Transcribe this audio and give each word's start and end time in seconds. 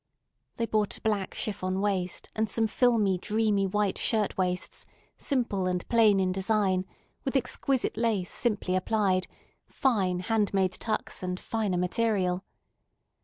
They 0.55 0.65
bought 0.65 0.97
a 0.97 1.01
black 1.01 1.35
chiffon 1.35 1.79
waist 1.79 2.31
and 2.35 2.49
some 2.49 2.65
filmy, 2.65 3.19
dreamy 3.19 3.67
white 3.67 3.99
shirt 3.99 4.35
waists, 4.35 4.87
simple 5.15 5.67
and 5.67 5.87
plain 5.89 6.19
in 6.19 6.31
design, 6.31 6.87
with 7.23 7.35
exquisite 7.35 7.97
lace 7.97 8.31
simply 8.31 8.75
applied, 8.75 9.27
fine 9.67 10.21
hand 10.21 10.55
made 10.55 10.73
tucks, 10.73 11.21
and 11.21 11.39
finer 11.39 11.77
material. 11.77 12.43